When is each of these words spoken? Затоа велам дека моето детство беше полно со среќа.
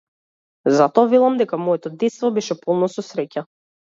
Затоа 0.77 1.03
велам 1.11 1.35
дека 1.41 1.59
моето 1.65 1.91
детство 2.03 2.31
беше 2.39 2.57
полно 2.65 2.89
со 2.97 3.07
среќа. 3.11 3.45